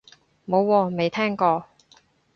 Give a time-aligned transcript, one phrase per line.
[0.47, 1.67] 冇喎，未聽過